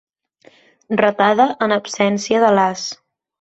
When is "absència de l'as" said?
1.77-2.89